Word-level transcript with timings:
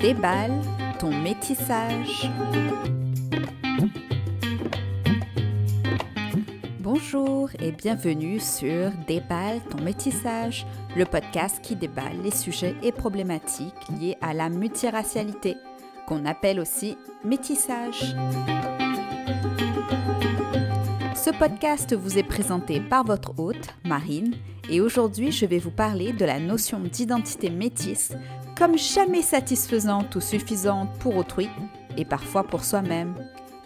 Déballe 0.00 0.52
ton 1.00 1.10
métissage. 1.10 2.30
Bonjour 6.78 7.50
et 7.60 7.72
bienvenue 7.72 8.38
sur 8.38 8.92
Déballe 9.08 9.60
ton 9.68 9.82
métissage, 9.82 10.66
le 10.96 11.04
podcast 11.04 11.60
qui 11.62 11.74
déballe 11.74 12.22
les 12.22 12.30
sujets 12.30 12.76
et 12.84 12.92
problématiques 12.92 13.74
liés 14.00 14.16
à 14.20 14.34
la 14.34 14.48
multiracialité, 14.48 15.56
qu'on 16.06 16.24
appelle 16.26 16.60
aussi 16.60 16.96
métissage. 17.24 18.14
Ce 21.28 21.34
podcast 21.34 21.94
vous 21.94 22.16
est 22.16 22.22
présenté 22.22 22.80
par 22.80 23.04
votre 23.04 23.38
hôte, 23.38 23.74
Marine, 23.84 24.34
et 24.70 24.80
aujourd'hui 24.80 25.30
je 25.30 25.44
vais 25.44 25.58
vous 25.58 25.70
parler 25.70 26.14
de 26.14 26.24
la 26.24 26.40
notion 26.40 26.80
d'identité 26.80 27.50
métisse 27.50 28.12
comme 28.56 28.78
jamais 28.78 29.20
satisfaisante 29.20 30.16
ou 30.16 30.22
suffisante 30.22 30.88
pour 31.00 31.18
autrui 31.18 31.50
et 31.98 32.06
parfois 32.06 32.44
pour 32.44 32.64
soi-même. 32.64 33.14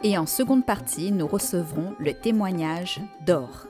Et 0.03 0.19
en 0.19 0.27
seconde 0.27 0.67
partie, 0.67 1.13
nous 1.13 1.29
recevrons 1.29 1.95
le 2.01 2.15
témoignage 2.15 3.01
d'Or. 3.25 3.69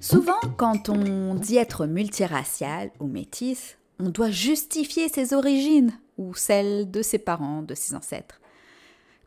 Souvent, 0.00 0.40
quand 0.56 0.88
on 0.88 1.36
dit 1.36 1.58
être 1.58 1.86
multiracial 1.86 2.90
ou 2.98 3.06
métisse, 3.06 3.78
on 4.00 4.08
doit 4.08 4.30
justifier 4.30 5.08
ses 5.08 5.32
origines 5.32 5.92
ou 6.18 6.34
celles 6.34 6.90
de 6.90 7.02
ses 7.02 7.18
parents, 7.18 7.62
de 7.62 7.76
ses 7.76 7.94
ancêtres. 7.94 8.40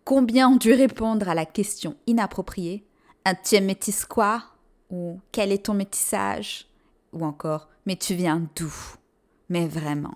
Combien 0.10 0.50
ont 0.50 0.56
dû 0.56 0.74
répondre 0.74 1.30
à 1.30 1.36
la 1.36 1.46
question 1.46 1.96
inappropriée 2.08 2.84
Un 3.26 3.36
tu 3.36 3.54
es 3.54 3.62
métisse 3.62 4.06
quoi 4.06 4.42
Ou 4.90 5.20
quel 5.32 5.52
est 5.52 5.68
ton 5.68 5.76
métissage 5.76 6.68
ou 7.14 7.24
encore 7.24 7.70
Mais 7.86 7.96
tu 7.96 8.16
viens 8.16 8.42
d'où? 8.56 8.74
Mais 9.50 9.68
vraiment. 9.68 10.16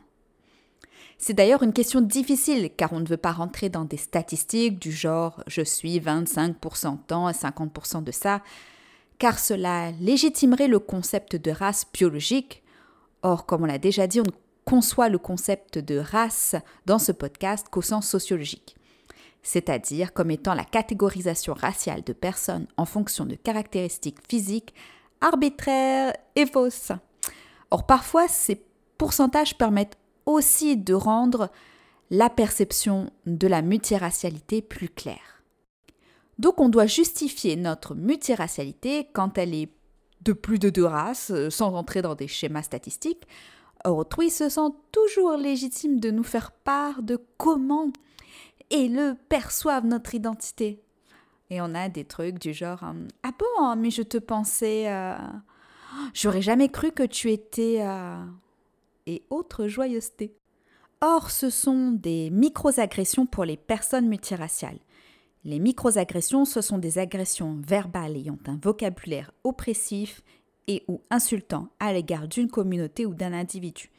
C'est 1.19 1.35
d'ailleurs 1.35 1.61
une 1.61 1.73
question 1.73 2.01
difficile 2.01 2.71
car 2.75 2.91
on 2.91 3.01
ne 3.01 3.07
veut 3.07 3.17
pas 3.17 3.33
rentrer 3.33 3.69
dans 3.69 3.85
des 3.85 3.97
statistiques 3.97 4.79
du 4.79 4.91
genre 4.91 5.43
je 5.45 5.61
suis 5.61 5.99
25% 5.99 6.97
temps 7.05 7.29
et 7.29 7.33
50% 7.33 8.03
de 8.03 8.11
ça, 8.11 8.41
car 9.19 9.37
cela 9.37 9.91
légitimerait 10.01 10.69
le 10.69 10.79
concept 10.79 11.35
de 11.35 11.51
race 11.51 11.85
biologique. 11.93 12.63
Or, 13.21 13.45
comme 13.45 13.61
on 13.61 13.67
l'a 13.67 13.77
déjà 13.77 14.07
dit, 14.07 14.21
on 14.21 14.33
conçoit 14.65 15.09
le 15.09 15.19
concept 15.19 15.77
de 15.77 15.99
race 15.99 16.55
dans 16.87 16.97
ce 16.97 17.11
podcast 17.11 17.67
qu'au 17.69 17.83
sens 17.83 18.09
sociologique, 18.09 18.75
c'est-à-dire 19.43 20.13
comme 20.13 20.31
étant 20.31 20.53
la 20.53 20.63
catégorisation 20.63 21.53
raciale 21.53 22.03
de 22.03 22.13
personnes 22.13 22.67
en 22.77 22.85
fonction 22.85 23.25
de 23.25 23.35
caractéristiques 23.35 24.19
physiques 24.27 24.73
arbitraire 25.23 26.13
et 26.35 26.45
fausse. 26.45 26.91
Or, 27.71 27.85
parfois, 27.85 28.27
ces 28.27 28.63
pourcentages 28.97 29.57
permettent 29.57 29.97
aussi 30.25 30.77
de 30.77 30.93
rendre 30.93 31.49
la 32.09 32.29
perception 32.29 33.09
de 33.25 33.47
la 33.47 33.61
multiracialité 33.61 34.61
plus 34.61 34.89
claire. 34.89 35.43
Donc, 36.39 36.59
on 36.59 36.69
doit 36.69 36.85
justifier 36.85 37.55
notre 37.55 37.95
multiracialité 37.95 39.07
quand 39.13 39.37
elle 39.37 39.53
est 39.53 39.69
de 40.21 40.33
plus 40.33 40.59
de 40.59 40.69
deux 40.69 40.85
races, 40.85 41.31
euh, 41.31 41.49
sans 41.49 41.71
rentrer 41.71 42.01
dans 42.01 42.15
des 42.15 42.27
schémas 42.27 42.63
statistiques. 42.63 43.23
Autrui 43.85 44.29
se 44.29 44.47
sent 44.47 44.71
toujours 44.91 45.35
légitime 45.35 45.99
de 45.99 46.11
nous 46.11 46.23
faire 46.23 46.51
part 46.51 47.03
de 47.03 47.19
comment 47.37 47.91
et 48.69 48.87
le 48.87 49.15
perçoivent 49.29 49.85
notre 49.85 50.15
identité. 50.15 50.81
Et 51.49 51.61
on 51.61 51.75
a 51.75 51.89
des 51.89 52.05
trucs 52.05 52.39
du 52.39 52.53
genre 52.53 52.83
euh, 52.83 53.07
Ah 53.23 53.31
bon, 53.37 53.75
mais 53.75 53.91
je 53.91 54.01
te 54.01 54.17
pensais. 54.17 54.91
Euh, 54.91 55.15
j'aurais 56.13 56.41
jamais 56.41 56.69
cru 56.69 56.91
que 56.91 57.03
tu 57.03 57.31
étais. 57.31 57.77
Euh, 57.81 58.23
et 59.05 59.23
autres 59.29 59.67
joyeusetés. 59.67 60.35
Or, 61.01 61.31
ce 61.31 61.49
sont 61.49 61.91
des 61.91 62.29
micro-agressions 62.29 63.25
pour 63.25 63.45
les 63.45 63.57
personnes 63.57 64.07
multiraciales. 64.07 64.79
Les 65.43 65.59
micro-agressions, 65.59 66.45
ce 66.45 66.61
sont 66.61 66.77
des 66.77 66.97
agressions 66.97 67.59
verbales 67.67 68.15
ayant 68.15 68.39
un 68.45 68.57
vocabulaire 68.63 69.31
oppressif 69.43 70.21
et 70.67 70.83
ou 70.87 71.01
insultant 71.09 71.67
à 71.79 71.91
l'égard 71.91 72.29
d'une 72.29 72.49
communauté 72.49 73.05
ou 73.05 73.13
d'un 73.13 73.33
individu. 73.33 73.91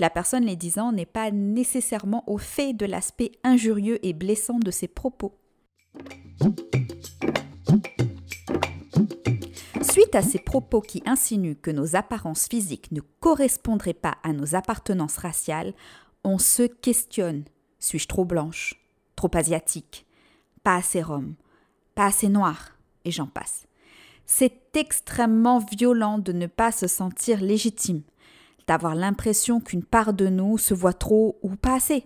La 0.00 0.08
personne 0.08 0.46
les 0.46 0.56
disant 0.56 0.92
n'est 0.92 1.04
pas 1.04 1.30
nécessairement 1.30 2.24
au 2.26 2.38
fait 2.38 2.72
de 2.72 2.86
l'aspect 2.86 3.32
injurieux 3.44 4.04
et 4.04 4.14
blessant 4.14 4.58
de 4.58 4.70
ses 4.70 4.88
propos. 4.88 5.36
Suite 9.82 10.14
à 10.14 10.22
ces 10.22 10.38
propos 10.38 10.80
qui 10.80 11.02
insinuent 11.04 11.54
que 11.60 11.70
nos 11.70 11.96
apparences 11.96 12.46
physiques 12.48 12.90
ne 12.92 13.02
correspondraient 13.20 13.92
pas 13.92 14.16
à 14.22 14.32
nos 14.32 14.54
appartenances 14.54 15.18
raciales, 15.18 15.74
on 16.24 16.38
se 16.38 16.62
questionne. 16.62 17.44
Suis-je 17.78 18.08
trop 18.08 18.24
blanche 18.24 18.82
Trop 19.16 19.30
asiatique 19.34 20.06
Pas 20.62 20.76
assez 20.76 21.02
rome 21.02 21.34
Pas 21.94 22.06
assez 22.06 22.30
noire 22.30 22.78
Et 23.04 23.10
j'en 23.10 23.26
passe. 23.26 23.66
C'est 24.24 24.74
extrêmement 24.76 25.58
violent 25.58 26.18
de 26.18 26.32
ne 26.32 26.46
pas 26.46 26.72
se 26.72 26.86
sentir 26.86 27.42
légitime, 27.42 28.02
d'avoir 28.70 28.94
l'impression 28.94 29.58
qu'une 29.58 29.82
part 29.82 30.12
de 30.12 30.28
nous 30.28 30.56
se 30.56 30.74
voit 30.74 30.92
trop 30.92 31.40
ou 31.42 31.56
pas 31.56 31.74
assez, 31.74 32.04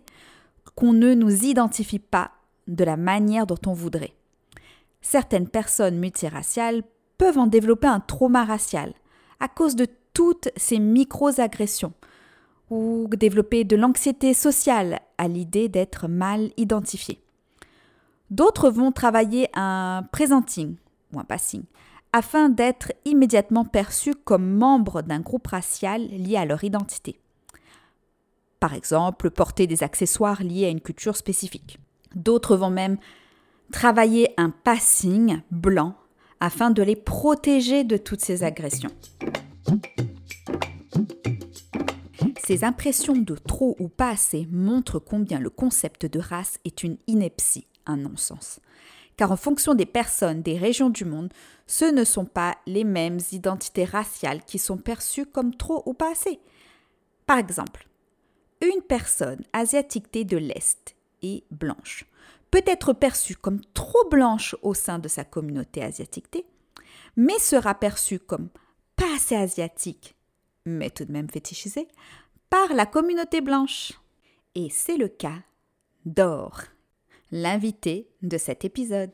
qu'on 0.74 0.94
ne 0.94 1.12
nous 1.12 1.44
identifie 1.44 1.98
pas 1.98 2.30
de 2.68 2.84
la 2.84 2.96
manière 2.96 3.46
dont 3.46 3.58
on 3.66 3.74
voudrait. 3.74 4.14
Certaines 5.02 5.46
personnes 5.46 5.98
multiraciales 5.98 6.82
peuvent 7.18 7.36
en 7.36 7.48
développer 7.48 7.86
un 7.86 8.00
trauma 8.00 8.46
racial 8.46 8.94
à 9.40 9.48
cause 9.48 9.76
de 9.76 9.86
toutes 10.14 10.48
ces 10.56 10.78
micro-agressions 10.78 11.92
ou 12.70 13.08
développer 13.14 13.64
de 13.64 13.76
l'anxiété 13.76 14.32
sociale 14.32 15.00
à 15.18 15.28
l'idée 15.28 15.68
d'être 15.68 16.08
mal 16.08 16.50
identifié. 16.56 17.20
D'autres 18.30 18.70
vont 18.70 18.90
travailler 18.90 19.50
un 19.52 20.02
presenting 20.12 20.76
ou 21.12 21.20
un 21.20 21.24
passing 21.24 21.64
afin 22.14 22.48
d'être 22.48 22.92
immédiatement 23.04 23.64
perçus 23.64 24.14
comme 24.14 24.48
membres 24.48 25.02
d'un 25.02 25.18
groupe 25.18 25.48
racial 25.48 26.06
lié 26.06 26.36
à 26.36 26.44
leur 26.44 26.62
identité. 26.62 27.18
Par 28.60 28.72
exemple, 28.72 29.32
porter 29.32 29.66
des 29.66 29.82
accessoires 29.82 30.40
liés 30.44 30.66
à 30.66 30.68
une 30.68 30.80
culture 30.80 31.16
spécifique. 31.16 31.80
D'autres 32.14 32.56
vont 32.56 32.70
même 32.70 32.98
travailler 33.72 34.28
un 34.36 34.50
passing 34.50 35.40
blanc 35.50 35.96
afin 36.38 36.70
de 36.70 36.84
les 36.84 36.94
protéger 36.94 37.82
de 37.82 37.96
toutes 37.96 38.20
ces 38.20 38.44
agressions. 38.44 38.92
Ces 42.44 42.62
impressions 42.62 43.16
de 43.16 43.34
trop 43.34 43.74
ou 43.80 43.88
pas 43.88 44.10
assez 44.10 44.46
montrent 44.52 45.00
combien 45.00 45.40
le 45.40 45.50
concept 45.50 46.06
de 46.06 46.20
race 46.20 46.60
est 46.64 46.84
une 46.84 46.96
ineptie, 47.08 47.66
un 47.86 47.96
non-sens. 47.96 48.60
Car 49.16 49.30
en 49.30 49.36
fonction 49.36 49.74
des 49.74 49.86
personnes, 49.86 50.42
des 50.42 50.58
régions 50.58 50.90
du 50.90 51.04
monde, 51.04 51.32
ce 51.66 51.84
ne 51.84 52.04
sont 52.04 52.24
pas 52.24 52.56
les 52.66 52.84
mêmes 52.84 53.20
identités 53.32 53.84
raciales 53.84 54.44
qui 54.44 54.58
sont 54.58 54.76
perçues 54.76 55.26
comme 55.26 55.54
trop 55.54 55.82
ou 55.86 55.94
pas 55.94 56.10
assez. 56.10 56.40
Par 57.26 57.38
exemple, 57.38 57.86
une 58.60 58.82
personne 58.82 59.42
asiatique 59.52 60.12
de 60.12 60.36
l'Est 60.36 60.96
et 61.22 61.44
blanche 61.50 62.06
peut 62.50 62.62
être 62.66 62.92
perçue 62.92 63.36
comme 63.36 63.60
trop 63.72 64.08
blanche 64.08 64.54
au 64.62 64.74
sein 64.74 64.98
de 64.98 65.08
sa 65.08 65.24
communauté 65.24 65.82
asiatique, 65.82 66.44
mais 67.16 67.38
sera 67.38 67.74
perçue 67.74 68.18
comme 68.18 68.48
pas 68.96 69.14
assez 69.16 69.34
asiatique, 69.34 70.14
mais 70.64 70.90
tout 70.90 71.04
de 71.04 71.12
même 71.12 71.28
fétichisée, 71.28 71.88
par 72.50 72.72
la 72.74 72.86
communauté 72.86 73.40
blanche. 73.40 73.92
Et 74.54 74.70
c'est 74.70 74.96
le 74.96 75.08
cas 75.08 75.40
d'Or, 76.04 76.62
l'invité 77.34 78.08
de 78.22 78.38
cet 78.38 78.64
épisode. 78.64 79.10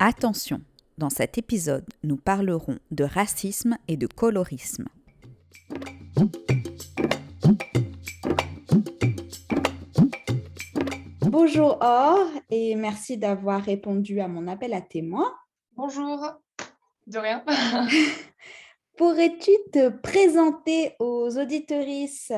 Attention, 0.00 0.60
dans 0.98 1.10
cet 1.10 1.38
épisode, 1.38 1.84
nous 2.02 2.16
parlerons 2.16 2.80
de 2.90 3.04
racisme 3.04 3.78
et 3.86 3.96
de 3.96 4.08
colorisme. 4.08 4.86
Bonjour 11.20 11.78
Or 11.80 12.26
et 12.50 12.74
merci 12.74 13.16
d'avoir 13.16 13.62
répondu 13.62 14.18
à 14.18 14.26
mon 14.26 14.48
appel 14.48 14.74
à 14.74 14.80
témoins. 14.80 15.32
Bonjour, 15.76 16.32
de 17.06 17.18
rien. 17.18 17.44
Pourrais-tu 18.96 19.52
te 19.72 19.88
présenter 19.90 20.96
aux 20.98 21.38
auditorices 21.38 22.32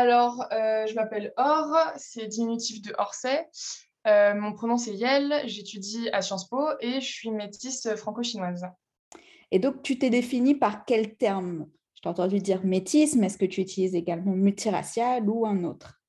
Alors, 0.00 0.46
euh, 0.50 0.86
je 0.86 0.94
m'appelle 0.94 1.34
Or, 1.36 1.76
c'est 1.96 2.26
diminutif 2.26 2.80
de 2.80 2.94
Orsay. 2.96 3.46
Euh, 4.06 4.32
mon 4.32 4.54
pronom 4.54 4.78
c'est 4.78 4.94
Yel, 4.94 5.42
j'étudie 5.44 6.08
à 6.14 6.22
Sciences 6.22 6.48
Po 6.48 6.70
et 6.80 7.02
je 7.02 7.06
suis 7.06 7.30
métisse 7.30 7.86
franco-chinoise. 7.96 8.64
Et 9.50 9.58
donc, 9.58 9.82
tu 9.82 9.98
t'es 9.98 10.08
définie 10.08 10.54
par 10.54 10.86
quel 10.86 11.18
terme? 11.18 11.66
Je 11.96 12.00
t'ai 12.00 12.08
entendu 12.08 12.38
dire 12.38 12.64
métisse, 12.64 13.14
mais 13.14 13.26
est-ce 13.26 13.36
que 13.36 13.44
tu 13.44 13.60
utilises 13.60 13.94
également 13.94 14.32
multiracial 14.32 15.28
ou 15.28 15.44
un 15.44 15.64
autre? 15.64 16.00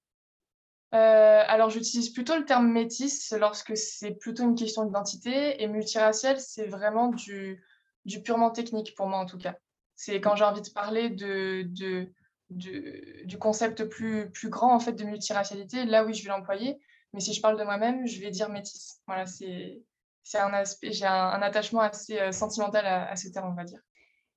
Euh, 0.94 1.44
alors, 1.45 1.69
j'utilise 1.69 2.11
plutôt 2.11 2.37
le 2.37 2.45
terme 2.45 2.71
métis 2.71 3.33
lorsque 3.37 3.75
c'est 3.75 4.11
plutôt 4.11 4.44
une 4.44 4.55
question 4.55 4.85
d'identité 4.85 5.61
et 5.61 5.67
multiracial, 5.67 6.39
c'est 6.39 6.67
vraiment 6.67 7.09
du 7.09 7.61
du 8.05 8.23
purement 8.23 8.51
technique 8.51 8.95
pour 8.95 9.07
moi 9.07 9.19
en 9.19 9.25
tout 9.25 9.37
cas. 9.37 9.55
C'est 9.97 10.21
quand 10.21 10.37
j'ai 10.37 10.45
envie 10.45 10.61
de 10.61 10.69
parler 10.69 11.09
de, 11.09 11.63
de, 11.67 12.09
du 12.51 13.38
concept 13.39 13.86
plus, 13.86 14.30
plus 14.31 14.50
grand 14.50 14.75
en 14.75 14.80
fait 14.80 14.94
de 14.94 15.03
multiracialité, 15.03 15.86
là 15.86 16.06
oui 16.06 16.13
je 16.13 16.24
vais 16.24 16.30
l'employer. 16.30 16.80
Mais 17.13 17.19
si 17.19 17.33
je 17.33 17.42
parle 17.42 17.59
de 17.59 17.63
moi-même, 17.63 18.07
je 18.07 18.21
vais 18.21 18.31
dire 18.31 18.50
métisse. 18.50 19.01
Voilà, 19.06 19.25
c'est 19.25 19.83
un 20.36 20.53
aspect, 20.53 20.92
j'ai 20.92 21.06
un, 21.06 21.42
attachement 21.42 21.81
assez 21.81 22.18
euh, 22.19 22.31
sentimental 22.31 22.86
à, 22.86 23.09
à 23.09 23.15
ce 23.15 23.27
terme, 23.30 23.50
on 23.51 23.56
va 23.56 23.65
dire. 23.65 23.81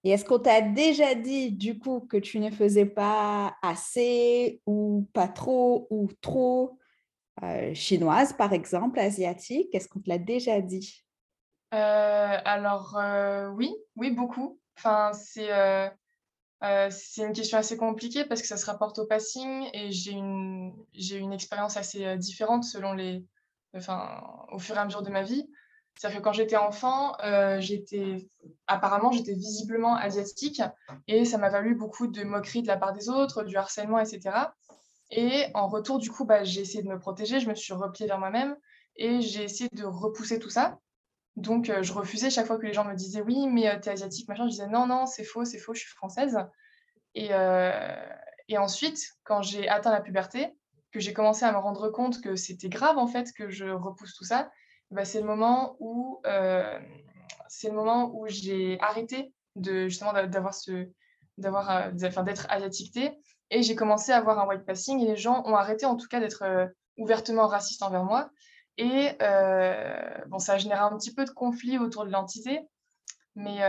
Et 0.04 0.10
est-ce 0.10 0.24
qu'on 0.26 0.38
t'a 0.38 0.60
déjà 0.60 1.14
dit 1.14 1.50
du 1.50 1.78
coup 1.78 2.00
que 2.00 2.18
tu 2.18 2.38
ne 2.38 2.50
faisais 2.50 2.84
pas 2.84 3.56
assez 3.62 4.60
ou 4.66 5.08
pas 5.14 5.28
trop 5.28 5.86
ou 5.88 6.10
trop 6.20 6.78
euh, 7.42 7.72
chinoise 7.72 8.34
par 8.34 8.52
exemple, 8.52 8.98
asiatique? 8.98 9.74
Est-ce 9.74 9.88
qu'on 9.88 10.00
te 10.00 10.10
l'a 10.10 10.18
déjà 10.18 10.60
dit? 10.60 11.04
Euh, 11.72 12.36
Alors 12.44 12.98
euh, 12.98 13.48
oui, 13.48 13.74
oui 13.96 14.10
beaucoup. 14.10 14.60
Enfin 14.76 15.12
c'est 15.14 15.48
c'est 16.90 17.22
une 17.22 17.32
question 17.32 17.58
assez 17.58 17.76
compliquée 17.76 18.24
parce 18.24 18.40
que 18.40 18.46
ça 18.48 18.56
se 18.56 18.66
rapporte 18.66 18.98
au 18.98 19.06
passing 19.06 19.68
et 19.72 19.90
j'ai 19.92 20.12
une 20.12 21.32
expérience 21.32 21.76
assez 21.76 22.16
différente 22.16 22.64
selon 22.64 22.92
les 22.92 23.24
enfin 23.76 24.22
au 24.52 24.58
fur 24.58 24.76
et 24.76 24.78
à 24.78 24.84
mesure 24.84 25.02
de 25.02 25.10
ma 25.10 25.22
vie. 25.22 25.48
C'est-à-dire 25.96 26.18
que 26.18 26.24
quand 26.24 26.32
j'étais 26.32 26.56
enfant, 26.56 27.16
euh, 27.24 27.60
j'étais 27.60 28.28
apparemment 28.66 29.12
j'étais 29.12 29.34
visiblement 29.34 29.96
asiatique 29.96 30.60
et 31.06 31.24
ça 31.24 31.38
m'a 31.38 31.50
valu 31.50 31.74
beaucoup 31.74 32.08
de 32.08 32.24
moqueries 32.24 32.62
de 32.62 32.66
la 32.66 32.76
part 32.76 32.92
des 32.92 33.08
autres, 33.08 33.44
du 33.44 33.56
harcèlement, 33.56 33.98
etc. 33.98 34.48
Et 35.10 35.46
en 35.54 35.68
retour, 35.68 35.98
du 35.98 36.10
coup, 36.10 36.24
bah, 36.24 36.42
j'ai 36.42 36.62
essayé 36.62 36.82
de 36.82 36.88
me 36.88 36.98
protéger, 36.98 37.38
je 37.38 37.48
me 37.48 37.54
suis 37.54 37.72
repliée 37.72 38.08
vers 38.08 38.18
moi-même 38.18 38.56
et 38.96 39.20
j'ai 39.20 39.44
essayé 39.44 39.70
de 39.72 39.84
repousser 39.84 40.38
tout 40.38 40.50
ça. 40.50 40.78
Donc, 41.36 41.68
euh, 41.68 41.82
je 41.82 41.92
refusais 41.92 42.30
chaque 42.30 42.46
fois 42.46 42.58
que 42.58 42.66
les 42.66 42.72
gens 42.72 42.84
me 42.84 42.94
disaient 42.94 43.22
oui, 43.22 43.48
mais 43.48 43.68
euh, 43.68 43.78
t'es 43.80 43.90
asiatique, 43.90 44.28
machin. 44.28 44.44
Je 44.44 44.50
disais 44.50 44.68
non, 44.68 44.86
non, 44.86 45.06
c'est 45.06 45.24
faux, 45.24 45.44
c'est 45.44 45.58
faux, 45.58 45.74
je 45.74 45.80
suis 45.80 45.90
française. 45.90 46.38
Et, 47.16 47.30
et 48.48 48.58
ensuite, 48.58 49.00
quand 49.22 49.40
j'ai 49.40 49.68
atteint 49.68 49.92
la 49.92 50.00
puberté, 50.00 50.52
que 50.94 51.00
j'ai 51.00 51.12
commencé 51.12 51.44
à 51.44 51.52
me 51.52 51.58
rendre 51.58 51.90
compte 51.90 52.20
que 52.20 52.36
c'était 52.36 52.68
grave 52.68 52.98
en 52.98 53.08
fait 53.08 53.32
que 53.32 53.50
je 53.50 53.66
repousse 53.66 54.14
tout 54.14 54.24
ça, 54.24 54.50
bah, 54.92 55.04
c'est 55.04 55.20
le 55.20 55.26
moment 55.26 55.76
où 55.80 56.20
euh, 56.24 56.78
c'est 57.48 57.68
le 57.68 57.74
moment 57.74 58.12
où 58.14 58.28
j'ai 58.28 58.78
arrêté 58.80 59.34
de 59.56 59.88
justement 59.88 60.12
d'avoir 60.12 60.54
ce 60.54 60.88
d'avoir 61.36 61.70
euh, 61.70 61.90
d'être 61.90 62.46
asiatiqueté 62.48 63.10
et 63.50 63.62
j'ai 63.64 63.74
commencé 63.74 64.12
à 64.12 64.18
avoir 64.18 64.38
un 64.38 64.46
white 64.46 64.64
passing 64.64 65.00
et 65.00 65.06
les 65.06 65.16
gens 65.16 65.42
ont 65.46 65.56
arrêté 65.56 65.84
en 65.84 65.96
tout 65.96 66.06
cas 66.06 66.20
d'être 66.20 66.42
euh, 66.42 66.66
ouvertement 66.96 67.48
racistes 67.48 67.82
envers 67.82 68.04
moi 68.04 68.30
et 68.78 69.16
bon 70.28 70.38
ça 70.38 70.54
a 70.54 70.58
généré 70.58 70.80
un 70.80 70.96
petit 70.96 71.14
peu 71.14 71.24
de 71.24 71.30
conflit 71.30 71.78
autour 71.78 72.04
de 72.04 72.10
l'entité 72.10 72.60
mais 73.34 73.60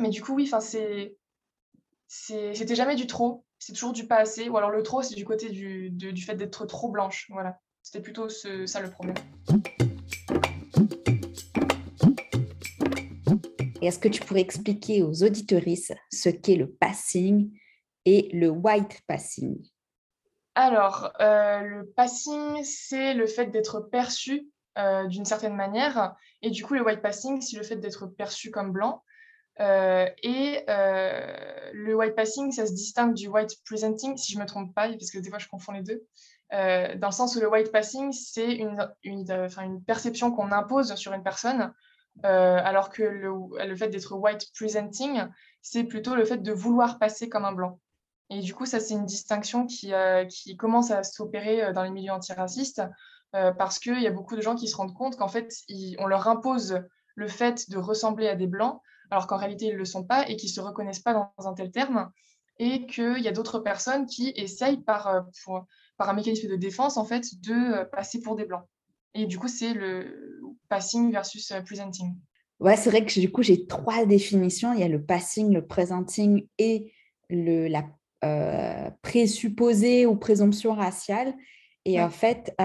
mais 0.00 0.10
du 0.10 0.22
coup 0.22 0.34
oui 0.34 0.46
c'est 0.46 1.16
c'était 2.06 2.74
jamais 2.74 2.94
du 2.94 3.06
trop. 3.06 3.44
C'est 3.58 3.72
toujours 3.72 3.92
du 3.92 4.06
pas 4.06 4.18
assez. 4.18 4.48
Ou 4.48 4.56
alors 4.56 4.70
le 4.70 4.82
trop 4.82 5.02
c'est 5.02 5.14
du 5.14 5.24
côté 5.24 5.50
du, 5.50 5.90
du 5.90 6.22
fait 6.22 6.36
d'être 6.36 6.66
trop 6.66 6.88
blanche 6.90 7.26
voilà. 7.30 7.58
C'était 7.82 8.00
plutôt 8.00 8.28
ça 8.28 8.80
le 8.80 8.90
problème. 8.90 9.16
Est-ce 13.82 13.98
que 13.98 14.08
tu 14.08 14.22
pourrais 14.22 14.40
expliquer 14.40 15.02
aux 15.02 15.22
auditorices 15.22 15.92
ce 16.10 16.30
qu'est 16.30 16.56
le 16.56 16.70
passing 16.70 17.50
et 18.06 18.30
le 18.32 18.48
white 18.48 19.02
passing? 19.06 19.62
Alors, 20.54 21.12
euh, 21.20 21.60
le 21.60 21.86
passing, 21.86 22.62
c'est 22.62 23.14
le 23.14 23.26
fait 23.26 23.46
d'être 23.46 23.80
perçu 23.80 24.46
euh, 24.78 25.06
d'une 25.08 25.24
certaine 25.24 25.56
manière. 25.56 26.14
Et 26.42 26.50
du 26.50 26.64
coup, 26.64 26.74
le 26.74 26.84
white 26.84 27.02
passing, 27.02 27.40
c'est 27.40 27.56
le 27.56 27.64
fait 27.64 27.76
d'être 27.76 28.06
perçu 28.06 28.50
comme 28.50 28.70
blanc. 28.70 29.02
Euh, 29.60 30.06
et 30.22 30.64
le 30.66 31.94
white 31.94 32.14
passing, 32.14 32.52
ça 32.52 32.66
se 32.66 32.72
distingue 32.72 33.14
du 33.14 33.28
white 33.28 33.56
presenting, 33.64 34.16
si 34.16 34.32
je 34.32 34.38
ne 34.38 34.42
me 34.42 34.46
trompe 34.46 34.74
pas, 34.74 34.88
parce 34.88 35.10
que 35.10 35.18
des 35.18 35.28
fois, 35.28 35.38
je 35.38 35.48
confonds 35.48 35.72
les 35.72 35.82
deux. 35.82 36.04
Dans 36.52 37.08
le 37.08 37.12
sens 37.12 37.34
où 37.34 37.40
le 37.40 37.48
white 37.48 37.72
passing, 37.72 38.12
c'est 38.12 38.52
une, 38.52 39.82
perception 39.86 40.30
qu'on 40.30 40.52
impose 40.52 40.94
sur 40.94 41.12
une 41.12 41.24
personne, 41.24 41.72
alors 42.22 42.90
que 42.90 43.02
le 43.02 43.76
fait 43.76 43.88
d'être 43.88 44.14
white 44.14 44.52
presenting, 44.56 45.24
c'est 45.62 45.84
plutôt 45.84 46.14
le 46.14 46.24
fait 46.24 46.38
de 46.38 46.52
vouloir 46.52 47.00
passer 47.00 47.28
comme 47.28 47.44
un 47.44 47.52
blanc. 47.52 47.80
Et 48.30 48.40
du 48.40 48.54
coup, 48.54 48.66
ça, 48.66 48.80
c'est 48.80 48.94
une 48.94 49.06
distinction 49.06 49.66
qui, 49.66 49.92
qui 50.28 50.56
commence 50.56 50.90
à 50.90 51.02
s'opérer 51.02 51.72
dans 51.72 51.82
les 51.82 51.90
milieux 51.90 52.12
antiracistes, 52.12 52.82
parce 53.32 53.78
qu'il 53.78 54.00
y 54.00 54.06
a 54.06 54.10
beaucoup 54.10 54.36
de 54.36 54.40
gens 54.40 54.54
qui 54.54 54.68
se 54.68 54.76
rendent 54.76 54.94
compte 54.94 55.16
qu'en 55.16 55.28
fait, 55.28 55.52
on 55.98 56.06
leur 56.06 56.26
impose 56.28 56.80
le 57.16 57.28
fait 57.28 57.68
de 57.70 57.76
ressembler 57.76 58.28
à 58.28 58.34
des 58.34 58.46
blancs, 58.46 58.80
alors 59.10 59.26
qu'en 59.26 59.36
réalité, 59.36 59.66
ils 59.66 59.74
ne 59.74 59.78
le 59.78 59.84
sont 59.84 60.04
pas 60.04 60.28
et 60.28 60.36
qu'ils 60.36 60.48
ne 60.50 60.54
se 60.54 60.60
reconnaissent 60.60 61.00
pas 61.00 61.30
dans 61.36 61.48
un 61.48 61.54
tel 61.54 61.70
terme, 61.70 62.10
et 62.58 62.86
qu'il 62.86 63.18
y 63.18 63.28
a 63.28 63.32
d'autres 63.32 63.58
personnes 63.58 64.06
qui 64.06 64.32
essayent 64.36 64.80
par, 64.80 65.26
pour, 65.42 65.66
par 65.96 66.08
un 66.08 66.12
mécanisme 66.12 66.48
de 66.48 66.56
défense, 66.56 66.96
en 66.96 67.04
fait, 67.04 67.40
de 67.40 67.52
euh, 67.52 67.84
passer 67.84 68.20
pour 68.20 68.36
des 68.36 68.44
blancs. 68.44 68.64
Et 69.14 69.26
du 69.26 69.38
coup, 69.38 69.48
c'est 69.48 69.74
le 69.74 70.40
passing 70.68 71.10
versus 71.12 71.50
euh, 71.50 71.60
presenting. 71.62 72.14
Ouais, 72.60 72.76
c'est 72.76 72.90
vrai 72.90 73.04
que 73.04 73.20
du 73.20 73.30
coup, 73.30 73.42
j'ai 73.42 73.66
trois 73.66 74.06
définitions. 74.06 74.72
Il 74.72 74.80
y 74.80 74.84
a 74.84 74.88
le 74.88 75.02
passing, 75.02 75.52
le 75.52 75.66
presenting 75.66 76.46
et 76.58 76.92
le, 77.28 77.66
la 77.68 77.84
euh, 78.24 78.90
présupposée 79.02 80.06
ou 80.06 80.16
présomption 80.16 80.74
raciale. 80.74 81.34
Et 81.84 82.00
en 82.00 82.08
fait, 82.10 82.56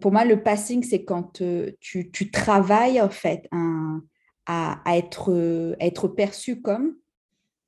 pour 0.00 0.10
moi, 0.10 0.24
le 0.24 0.42
passing, 0.42 0.82
c'est 0.82 1.04
quand 1.04 1.40
tu, 1.80 2.10
tu, 2.10 2.30
travailles 2.32 3.00
en 3.00 3.10
fait 3.10 3.46
un, 3.52 4.02
à, 4.46 4.80
à, 4.84 4.96
être, 4.96 5.76
être 5.78 6.08
perçu 6.08 6.60
comme. 6.60 6.96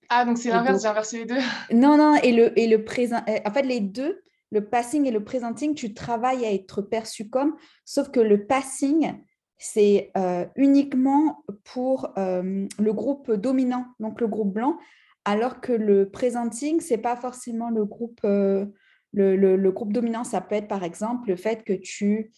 Ah, 0.09 0.25
donc 0.25 0.39
c'est 0.39 0.51
l'inverse, 0.51 0.83
j'ai 0.83 0.89
inversé 0.89 1.19
les 1.19 1.27
deux. 1.27 1.39
Non, 1.73 1.97
non, 1.97 2.17
et 2.17 2.33
le, 2.33 2.59
et 2.59 2.67
le 2.67 2.85
présent. 2.85 3.21
En 3.45 3.51
fait, 3.53 3.63
les 3.63 3.81
deux, 3.81 4.23
le 4.53 4.65
passing 4.65 5.07
et 5.07 5.11
le 5.11 5.25
presenting, 5.25 5.75
tu 5.75 5.95
travailles 5.95 6.45
à 6.45 6.53
être 6.53 6.83
perçu 6.83 7.29
comme, 7.29 7.57
sauf 7.85 8.11
que 8.11 8.21
le 8.21 8.47
passing, 8.47 9.15
c'est 9.59 10.11
euh, 10.17 10.45
uniquement 10.57 11.45
pour 11.65 12.13
euh, 12.19 12.67
le 12.79 12.93
groupe 12.93 13.33
dominant, 13.33 13.87
donc 14.01 14.21
le 14.21 14.29
groupe 14.29 14.53
blanc, 14.53 14.79
alors 15.27 15.61
que 15.61 15.73
le 15.73 16.09
presenting, 16.09 16.81
c'est 16.81 16.97
pas 16.97 17.17
forcément 17.17 17.69
le 17.69 17.85
groupe, 17.85 18.21
euh, 18.25 18.65
le, 19.13 19.71
groupe 19.71 19.93
dominant. 19.93 20.25
Ça 20.25 20.41
peut 20.41 20.55
être 20.55 20.69
par 20.69 20.85
exemple 20.85 21.29
le 21.29 21.37
fait 21.37 21.63
que 21.65 21.75
tu 21.75 22.33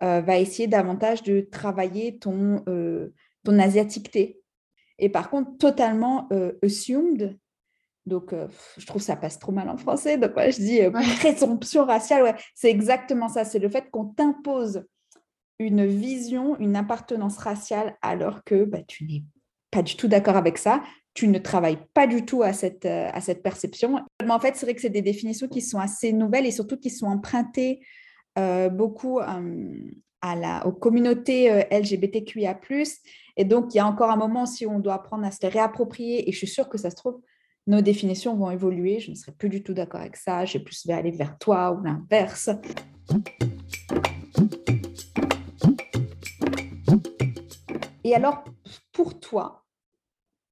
vas 0.00 0.38
essayer 0.38 0.66
davantage 0.66 1.22
de 1.22 1.42
travailler 1.42 2.18
ton, 2.18 2.64
ton 3.44 3.58
asiaticité. 3.58 4.40
Et 4.98 5.10
par 5.10 5.28
contre, 5.28 5.58
totalement 5.58 6.26
assumed, 6.62 7.38
donc, 8.06 8.32
euh, 8.32 8.48
je 8.78 8.86
trouve 8.86 9.02
ça 9.02 9.16
passe 9.16 9.38
trop 9.38 9.52
mal 9.52 9.68
en 9.68 9.76
français. 9.76 10.18
Donc, 10.18 10.32
je 10.36 10.56
dis 10.56 10.82
euh, 10.82 10.90
présomption 11.18 11.84
raciale. 11.84 12.22
Ouais, 12.22 12.34
c'est 12.54 12.70
exactement 12.70 13.28
ça. 13.28 13.44
C'est 13.44 13.58
le 13.58 13.68
fait 13.68 13.90
qu'on 13.90 14.06
t'impose 14.06 14.84
une 15.58 15.86
vision, 15.86 16.58
une 16.58 16.76
appartenance 16.76 17.36
raciale, 17.38 17.96
alors 18.02 18.44
que 18.44 18.64
bah, 18.64 18.82
tu 18.86 19.04
n'es 19.04 19.22
pas 19.70 19.82
du 19.82 19.96
tout 19.96 20.08
d'accord 20.08 20.36
avec 20.36 20.58
ça. 20.58 20.82
Tu 21.20 21.28
ne 21.28 21.38
travailles 21.38 21.76
pas 21.92 22.06
du 22.06 22.24
tout 22.24 22.42
à 22.42 22.54
cette, 22.54 22.86
euh, 22.86 23.10
à 23.12 23.20
cette 23.20 23.42
perception. 23.42 24.00
Mais 24.24 24.30
en 24.30 24.40
fait, 24.40 24.56
c'est 24.56 24.64
vrai 24.64 24.74
que 24.74 24.80
c'est 24.80 24.88
des 24.88 25.02
définitions 25.02 25.48
qui 25.48 25.60
sont 25.60 25.78
assez 25.78 26.14
nouvelles 26.14 26.46
et 26.46 26.50
surtout 26.50 26.78
qui 26.78 26.88
sont 26.88 27.08
empruntées 27.08 27.80
beaucoup 28.72 29.18
à 29.18 30.34
la, 30.34 30.66
aux 30.66 30.72
communautés 30.72 31.66
LGBTQIA. 31.70 32.58
Et 33.36 33.44
donc, 33.44 33.74
il 33.74 33.76
y 33.76 33.80
a 33.80 33.86
encore 33.86 34.10
un 34.10 34.16
moment 34.16 34.46
si 34.46 34.64
on 34.64 34.78
doit 34.78 34.94
apprendre 34.94 35.26
à 35.26 35.30
se 35.30 35.44
réapproprier. 35.46 36.26
Et 36.26 36.32
je 36.32 36.38
suis 36.38 36.46
sûre 36.46 36.70
que 36.70 36.78
ça 36.78 36.88
se 36.88 36.96
trouve, 36.96 37.20
nos 37.66 37.82
définitions 37.82 38.34
vont 38.34 38.50
évoluer. 38.50 38.98
Je 38.98 39.10
ne 39.10 39.14
serai 39.14 39.32
plus 39.32 39.50
du 39.50 39.62
tout 39.62 39.74
d'accord 39.74 40.00
avec 40.00 40.16
ça. 40.16 40.44
Plus 40.64 40.86
vais 40.86 40.94
aller 40.94 41.10
vers 41.10 41.36
toi 41.36 41.72
ou 41.72 41.84
l'inverse. 41.84 42.48
Et 48.04 48.14
alors, 48.14 48.42
pour 48.90 49.20
toi, 49.20 49.60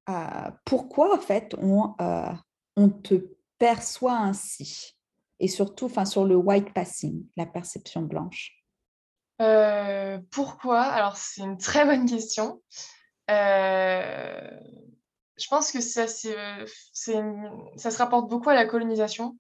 euh, 0.09 0.51
pourquoi 0.65 1.15
en 1.15 1.21
fait 1.21 1.55
on, 1.59 1.95
euh, 2.01 2.33
on 2.77 2.89
te 2.89 3.15
perçoit 3.59 4.19
ainsi 4.19 4.97
Et 5.41 5.49
surtout, 5.49 5.87
enfin, 5.87 6.05
sur 6.05 6.25
le 6.25 6.37
white 6.37 6.73
passing, 6.73 7.27
la 7.37 7.47
perception 7.47 8.03
blanche? 8.03 8.53
Euh, 9.41 10.19
pourquoi? 10.31 10.83
Alors, 10.83 11.17
c'est 11.17 11.43
une 11.43 11.59
très 11.59 11.85
bonne 11.85 12.07
question 12.07 12.61
je 15.39 15.47
pense 15.49 15.73
que 15.73 15.81
ça, 15.81 16.07
se 16.09 17.99
rapporte 17.99 18.29
beaucoup 18.29 18.51
à 18.51 18.55
la 18.55 18.67
colonisation, 18.67 19.39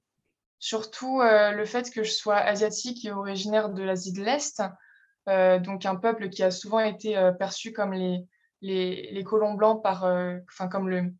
surtout 0.58 1.20
euh, 1.20 1.50
le 1.50 1.64
fait 1.64 1.90
que 1.90 2.02
je 2.04 2.12
sois 2.12 2.36
asiatique 2.36 3.04
et 3.04 3.10
originaire 3.10 3.70
de 3.70 3.82
l'Asie 3.82 4.12
de 4.12 4.22
l'Est, 4.22 4.62
euh, 5.28 5.58
donc 5.58 5.84
un 5.86 5.96
peuple 5.96 6.30
qui 6.30 6.42
a 6.42 6.50
souvent 6.50 6.80
été 6.80 7.16
euh, 7.16 7.32
perçu 7.32 7.72
comme 7.72 7.92
les, 7.92 8.24
les, 8.60 9.10
les 9.12 9.24
colons 9.24 9.54
blancs 9.54 9.82
par, 9.82 10.04
enfin 10.48 10.68
comme 10.68 10.88
le, 10.88 11.12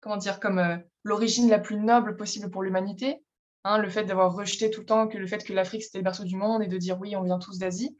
comment 0.00 0.16
dire, 0.16 0.40
comme 0.40 0.82
l'origine 1.04 1.48
la 1.48 1.58
plus 1.58 1.76
noble 1.76 2.16
possible 2.16 2.50
pour 2.50 2.62
l'humanité. 2.62 3.22
Hein, 3.64 3.78
le 3.78 3.88
fait 3.88 4.04
d'avoir 4.04 4.34
rejeté 4.34 4.70
tout 4.70 4.80
le 4.80 4.86
temps 4.86 5.06
que 5.06 5.16
le 5.16 5.26
fait 5.28 5.44
que 5.44 5.52
l'Afrique 5.52 5.84
c'était 5.84 5.98
le 5.98 6.04
berceau 6.04 6.24
du 6.24 6.34
monde 6.34 6.62
et 6.64 6.66
de 6.66 6.76
dire 6.78 6.98
oui, 7.00 7.14
on 7.14 7.22
vient 7.22 7.38
tous 7.38 7.58
d'Asie, 7.58 7.96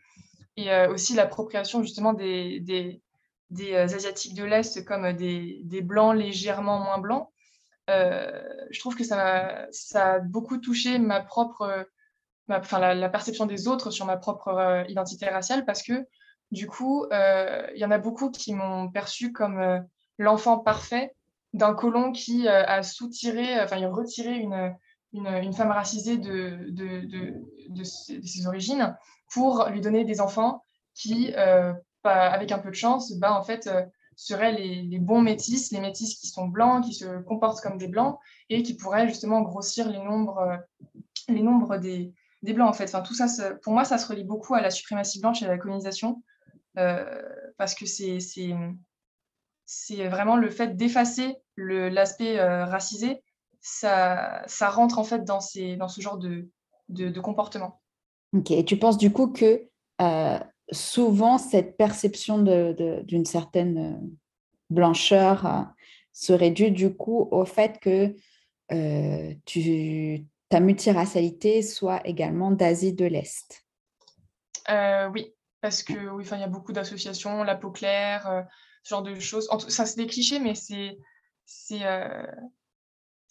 et 0.57 0.87
aussi 0.87 1.15
l'appropriation 1.15 1.83
justement 1.83 2.13
des, 2.13 2.59
des 2.61 3.01
des 3.53 3.77
Asiatiques 3.77 4.35
de 4.35 4.45
l'Est 4.45 4.85
comme 4.85 5.13
des, 5.13 5.61
des, 5.65 5.83
Blancs 5.83 6.17
légèrement 6.17 6.79
moins 6.79 6.99
blancs, 6.99 7.29
je 7.89 8.79
trouve 8.81 8.97
que 8.97 9.05
ça, 9.05 9.67
ça 9.71 10.15
a 10.15 10.19
beaucoup 10.21 10.59
touché 10.59 10.99
ma 10.99 11.21
propre, 11.21 11.87
la, 12.49 12.95
la, 12.95 13.09
perception 13.09 13.47
des 13.47 13.69
autres 13.69 13.91
sur 13.91 14.07
ma 14.07 14.17
propre 14.17 14.85
identité 14.89 15.29
raciale 15.29 15.65
parce 15.65 15.83
que 15.83 16.07
du 16.53 16.69
coup, 16.69 17.07
il 17.11 17.79
y 17.79 17.85
en 17.85 17.91
a 17.91 17.99
beaucoup 17.99 18.31
qui 18.31 18.55
m'ont 18.55 18.89
perçu 18.89 19.33
comme 19.33 19.85
l'enfant 20.19 20.59
parfait 20.59 21.15
d'un 21.53 21.75
colon 21.75 22.13
qui 22.13 22.47
a 22.47 22.83
soutiré, 22.85 23.61
enfin, 23.61 23.85
retiré 23.89 24.37
une, 24.37 24.75
une, 25.13 25.53
femme 25.53 25.71
racisée 25.71 26.17
de, 26.17 26.71
de, 26.71 27.85
ses 27.85 28.47
origines 28.47 28.97
pour 29.33 29.67
lui 29.71 29.81
donner 29.81 30.05
des 30.05 30.21
enfants 30.21 30.63
qui, 30.95 31.33
euh, 31.37 31.73
avec 32.05 32.53
un 32.53 32.59
peu 32.59 32.71
de 32.71 32.75
chance, 32.75 33.13
bah, 33.19 33.33
en 33.35 33.43
fait, 33.43 33.67
euh, 33.67 33.83
seraient 34.17 34.53
les, 34.53 34.83
les, 34.83 34.99
bons 34.99 35.23
métis, 35.23 35.73
les 35.73 35.81
métis 35.81 36.17
qui 36.17 36.29
sont 36.29 36.47
blancs, 36.47 36.85
qui 36.85 36.95
se 36.95 37.23
comportent 37.23 37.61
comme 37.61 37.79
des 37.79 37.89
blancs 37.89 38.19
et 38.51 38.63
qui 38.63 38.75
pourraient 38.75 39.09
justement 39.09 39.41
grossir 39.41 39.89
les 39.91 39.99
nombres, 39.99 40.39
euh, 40.39 40.57
les 41.29 41.43
nombres 41.43 41.79
des, 41.79 42.13
des 42.43 42.53
blancs. 42.53 42.69
En 42.69 42.73
fait. 42.73 42.85
Enfin, 42.85 43.01
tout 43.01 43.15
ça, 43.15 43.27
pour 43.63 43.73
moi, 43.73 43.85
ça 43.85 43.99
se 43.99 44.07
relie 44.07 44.25
beaucoup 44.25 44.55
à 44.55 44.61
la 44.61 44.71
suprématie 44.71 45.21
blanche 45.21 45.43
et 45.43 45.47
à 45.47 45.49
la 45.49 45.59
colonisation 45.59 46.23
parce 46.75 47.75
que 47.75 47.87
c'est 47.87 48.19
c'est 49.65 50.09
vraiment 50.09 50.37
le 50.37 50.51
fait 50.51 50.77
d'effacer 50.77 51.37
l'aspect 51.57 52.41
racisé 52.41 53.23
ça, 53.63 54.43
ça 54.47 54.69
rentre 54.69 54.99
en 54.99 55.05
fait 55.05 55.25
dans, 55.25 55.41
ces, 55.41 55.77
dans 55.77 55.89
ce 55.89 56.01
genre 56.01 56.19
de, 56.19 56.49
de, 56.89 57.21
comportement. 57.21 57.81
Ok, 58.35 58.51
et 58.51 58.65
tu 58.65 58.77
penses 58.77 58.99
du 58.99 59.13
coup 59.13 59.29
que 59.29 59.69
euh, 60.01 60.39
souvent 60.73 61.39
cette 61.39 61.77
perception 61.77 62.43
d'une 62.43 63.25
certaine 63.25 63.79
euh, 63.79 64.17
blancheur 64.69 65.47
euh, 65.47 65.63
serait 66.13 66.51
due 66.51 66.73
du 66.73 66.95
coup 66.95 67.29
au 67.31 67.45
fait 67.45 67.79
que 67.79 68.15
tu, 69.45 70.27
ta 70.49 70.61
multiracialité 70.61 71.61
soit 71.61 72.01
également 72.07 72.51
d'Asie 72.51 72.95
de 72.95 73.05
l'Est? 73.05 73.65
Oui, 75.13 75.35
parce 75.63 75.83
que 75.83 76.11
oui, 76.11 76.25
il 76.31 76.39
y 76.39 76.43
a 76.43 76.49
beaucoup 76.49 76.73
d'associations, 76.73 77.43
la 77.45 77.57
peau 77.57 77.71
claire, 77.71 78.45
ce 78.83 78.91
genre 78.91 79.03
de 79.03 79.19
choses. 79.19 79.49
ça, 79.69 79.87
c'est 79.87 79.97
des 79.97 80.07
clichés, 80.07 80.39
mais 80.39 80.55
c'est 80.55 80.99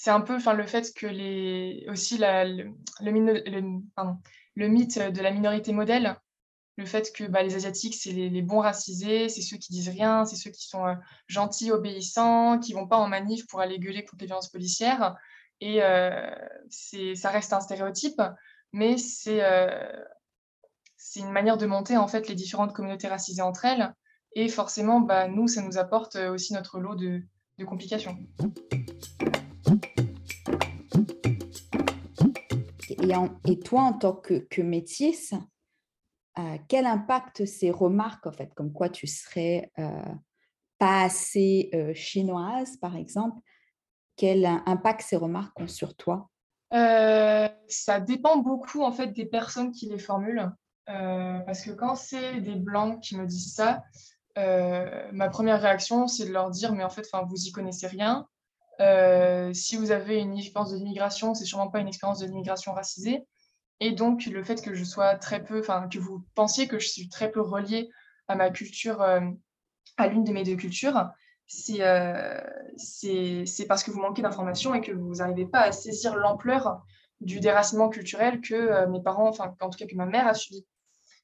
c'est 0.02 0.10
un 0.10 0.22
peu 0.22 0.36
enfin, 0.36 0.54
le 0.54 0.66
fait 0.66 0.94
que 0.96 1.06
les, 1.06 1.86
aussi 1.88 2.18
la, 2.18 2.44
le, 2.44 2.74
mythe 3.08 4.98
de 4.98 5.22
la 5.22 5.32
minorité 5.32 5.74
modèle, 5.74 6.18
le 6.78 6.86
fait 6.86 7.14
que 7.14 7.26
bah, 7.26 7.44
les 7.44 7.56
Asiatiques, 7.56 7.94
c'est 7.94 8.12
les, 8.12 8.42
bons 8.42 8.62
racisés, 8.62 9.30
c'est 9.30 9.44
ceux 9.44 9.58
qui 9.58 9.72
disent 9.72 9.90
rien, 9.90 10.26
c'est 10.26 10.38
ceux 10.38 10.50
qui 10.50 10.68
sont 10.68 10.88
euh, 10.88 10.96
gentils, 11.28 11.72
obéissants, 11.72 12.58
qui 12.58 12.74
vont 12.74 12.88
pas 12.88 12.98
en 12.98 13.08
manif 13.08 13.46
pour 13.46 13.60
aller 13.60 13.78
gueuler 13.78 14.04
contre 14.04 14.22
les 14.22 14.26
violences 14.26 14.50
policières. 14.50 15.16
Et 15.60 15.84
euh, 15.84 16.32
ça 16.70 17.30
reste 17.30 17.54
un 17.54 17.60
stéréotype, 17.60 18.22
mais 18.74 18.98
c'est 18.98 19.44
euh, 19.44 20.04
c'est 21.12 21.20
une 21.20 21.32
manière 21.32 21.58
de 21.58 21.66
monter 21.66 21.98
en 21.98 22.08
fait 22.08 22.30
les 22.30 22.36
différentes 22.36 22.72
communautés 22.72 23.10
racisées 23.10 23.42
entre 23.42 23.66
elles. 23.66 23.94
Et 24.34 24.48
forcément, 24.48 25.02
bah, 25.02 25.28
nous, 25.28 25.50
ça 25.50 25.62
nous 25.62 25.78
apporte 25.78 26.16
aussi 26.16 26.54
notre 26.54 26.80
lot 26.80 26.96
de, 26.96 27.22
de 27.58 27.66
complications. 27.66 28.18
Et, 33.44 33.60
toi, 33.60 33.82
en 33.82 33.92
tant 33.92 34.14
que, 34.14 34.36
que 34.36 34.62
métisse, 34.62 35.34
euh, 36.40 36.58
quel 36.70 36.86
impact 36.86 37.44
ces 37.44 37.72
remarques, 37.72 38.26
en 38.26 38.32
fait, 38.32 38.54
comme 38.54 38.72
quoi 38.72 38.88
tu 38.88 39.06
serais 39.06 39.70
euh, 39.80 40.06
pas 40.80 41.02
assez 41.02 41.72
euh, 41.74 41.94
chinoise, 41.94 42.78
par 42.78 42.96
exemple, 42.96 43.38
quel 44.16 44.46
impact 44.46 45.02
ces 45.02 45.18
remarques 45.18 45.60
ont 45.60 45.68
sur 45.68 45.94
toi? 45.98 46.30
Ça 46.72 48.00
dépend 48.00 48.38
beaucoup, 48.38 48.82
en 48.82 48.94
fait, 48.94 49.08
des 49.08 49.26
personnes 49.26 49.72
qui 49.74 49.90
les 49.90 50.00
formulent. 50.00 50.54
Parce 50.86 51.62
que 51.62 51.72
quand 51.72 51.96
c'est 51.96 52.42
des 52.42 52.56
blancs 52.56 53.02
qui 53.02 53.18
me 53.18 53.26
disent 53.26 53.54
ça, 53.54 53.84
ma 54.36 55.30
première 55.30 55.62
réaction, 55.62 56.08
c'est 56.08 56.26
de 56.26 56.32
leur 56.32 56.50
dire, 56.50 56.74
mais 56.74 56.84
en 56.84 56.90
fait, 56.90 57.08
vous 57.28 57.48
y 57.48 57.52
connaissez 57.52 57.88
rien. 57.88 58.28
Euh, 58.82 59.54
si 59.54 59.76
vous 59.78 59.92
avez 59.92 60.18
une 60.20 60.38
expérience 60.38 60.72
de 60.72 60.78
l'immigration, 60.78 61.34
c'est 61.36 61.46
sûrement 61.46 61.70
pas 61.70 61.80
une 61.80 61.88
expérience 61.88 62.20
de 62.20 62.26
l'immigration 62.26 62.74
racisée. 62.74 63.28
Et 63.80 63.92
donc, 63.92 64.26
le 64.26 64.44
fait 64.44 64.62
que 64.62 64.74
je 64.74 64.84
sois 64.84 65.16
très 65.16 65.44
peu, 65.44 65.60
enfin, 65.60 65.88
que 65.88 66.00
vous 66.00 66.24
pensiez 66.36 66.68
que 66.68 66.80
je 66.80 66.88
suis 66.88 67.10
très 67.10 67.32
peu 67.32 67.42
reliée 67.42 67.90
à 68.28 68.36
ma 68.36 68.50
culture, 68.50 69.02
euh, 69.02 69.22
à 69.98 70.08
l'une 70.08 70.24
de 70.24 70.32
mes 70.32 70.44
deux 70.44 70.56
cultures, 70.56 71.10
euh, 71.80 72.42
c'est 72.78 73.66
parce 73.68 73.84
que 73.84 73.92
vous 73.92 74.00
manquez 74.00 74.22
d'informations 74.22 74.74
et 74.74 74.82
que 74.82 74.92
vous 74.92 75.16
n'arrivez 75.16 75.46
pas 75.46 75.62
à 75.62 75.72
saisir 75.72 76.16
l'ampleur 76.16 76.82
du 77.20 77.40
déracinement 77.40 77.90
culturel 77.90 78.42
que 78.42 78.88
mes 78.88 79.02
parents, 79.02 79.28
enfin, 79.28 79.56
en 79.62 79.70
tout 79.70 79.78
cas 79.78 79.86
que 79.86 79.96
ma 79.96 80.06
mère 80.08 80.28
a 80.28 80.34
subi 80.34 80.66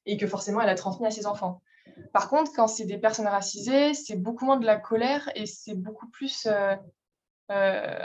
et 0.06 0.16
que 0.16 0.26
forcément 0.26 0.60
elle 0.60 0.68
a 0.68 0.74
transmis 0.74 1.06
à 1.06 1.10
ses 1.10 1.26
enfants. 1.26 1.62
Par 2.12 2.28
contre, 2.28 2.52
quand 2.54 2.68
c'est 2.68 2.84
des 2.84 2.98
personnes 2.98 3.26
racisées, 3.26 3.94
c'est 3.94 4.16
beaucoup 4.16 4.44
moins 4.44 4.58
de 4.58 4.66
la 4.66 4.76
colère 4.76 5.30
et 5.34 5.46
c'est 5.46 5.74
beaucoup 5.74 6.08
plus 6.08 6.46
euh, 6.46 6.76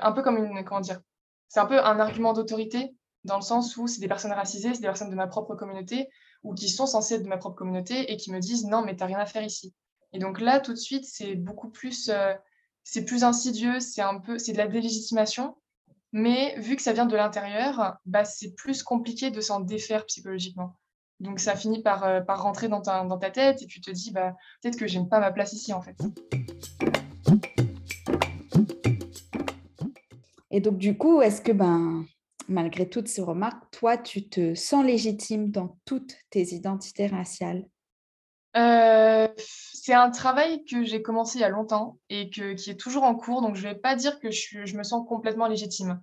un 0.02 0.12
peu 0.12 0.22
comme 0.22 0.38
une, 0.38 0.64
comment 0.64 0.82
dire, 0.82 1.02
c'est 1.48 1.60
un 1.60 1.66
peu 1.66 1.80
un 1.80 2.00
argument 2.00 2.34
d'autorité 2.34 2.96
dans 3.24 3.36
le 3.36 3.42
sens 3.42 3.78
où 3.78 3.88
c'est 3.88 4.02
des 4.02 4.08
personnes 4.08 4.32
racisées, 4.32 4.74
c'est 4.74 4.82
des 4.82 4.88
personnes 4.88 5.10
de 5.10 5.16
ma 5.16 5.28
propre 5.28 5.56
communauté 5.56 6.10
ou 6.44 6.54
qui 6.54 6.70
sont 6.70 6.86
censées 6.86 7.16
être 7.16 7.24
de 7.24 7.30
ma 7.30 7.38
propre 7.38 7.56
communauté 7.56 8.12
et 8.12 8.18
qui 8.18 8.32
me 8.32 8.40
disent 8.40 8.66
non 8.66 8.84
mais 8.84 8.96
t'as 8.96 9.06
rien 9.06 9.20
à 9.20 9.26
faire 9.26 9.44
ici. 9.44 9.74
Et 10.12 10.20
donc 10.20 10.40
là 10.40 10.60
tout 10.60 10.74
de 10.74 10.78
suite 10.78 11.06
c'est 11.06 11.36
beaucoup 11.36 11.70
plus, 11.70 12.10
euh, 12.10 12.34
c'est 12.84 13.06
plus 13.06 13.24
insidieux, 13.24 13.80
c'est 13.80 14.02
un 14.02 14.20
peu, 14.20 14.38
c'est 14.38 14.54
de 14.54 14.58
la 14.58 14.68
délégitimation. 14.68 15.56
Mais 16.12 16.60
vu 16.60 16.76
que 16.76 16.82
ça 16.84 16.94
vient 16.94 17.08
de 17.08 17.16
l'intérieur, 17.16 17.98
bah, 18.06 18.24
c'est 18.24 18.54
plus 18.54 18.84
compliqué 18.84 19.32
de 19.32 19.42
s'en 19.42 19.62
défaire 19.62 20.06
psychologiquement. 20.06 20.76
Donc 21.24 21.40
ça 21.40 21.56
finit 21.56 21.82
par, 21.82 22.04
euh, 22.04 22.20
par 22.20 22.44
rentrer 22.44 22.68
dans 22.68 22.82
ta, 22.82 23.06
dans 23.06 23.18
ta 23.18 23.32
tête 23.32 23.62
et 23.62 23.66
tu 23.66 23.80
te 23.80 23.90
dis 23.90 24.12
bah, 24.12 24.36
peut-être 24.62 24.78
que 24.78 24.88
j'aime 24.88 25.08
pas 25.08 25.20
ma 25.20 25.32
place 25.32 25.54
ici 25.54 25.74
en 25.74 25.82
fait. 25.82 25.96
Et 30.52 30.60
donc, 30.60 30.78
du 30.78 30.96
coup, 30.96 31.24
est-ce 31.24 31.42
que, 31.42 31.52
ben, 31.52 32.06
malgré 32.48 32.88
toutes 32.88 33.08
ces 33.08 33.24
remarques, 33.24 33.64
toi, 33.72 33.98
tu 33.98 34.30
te 34.30 34.54
sens 34.54 34.86
légitime 34.86 35.50
dans 35.50 35.80
toutes 35.84 36.16
tes 36.30 36.54
identités 36.54 37.08
raciales? 37.08 37.66
Euh, 38.56 39.28
C'est 39.36 39.96
un 39.96 40.12
travail 40.12 40.64
que 40.66 40.84
j'ai 40.84 41.02
commencé 41.02 41.40
il 41.40 41.42
y 41.42 41.44
a 41.44 41.50
longtemps 41.50 41.98
et 42.10 42.30
que, 42.30 42.54
qui 42.54 42.70
est 42.70 42.80
toujours 42.80 43.02
en 43.02 43.16
cours. 43.16 43.42
Donc, 43.42 43.56
je 43.56 43.68
ne 43.68 43.74
vais 43.74 43.80
pas 43.80 43.96
dire 43.96 44.20
que 44.20 44.30
je, 44.30 44.64
je, 44.64 44.78
me 44.78 44.84
sens 44.84 45.04
complètement 45.08 45.48
légitime. 45.48 46.00